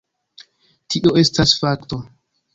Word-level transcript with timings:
Tio 0.95 1.13
estas 1.25 1.55
fakto. 1.61 2.03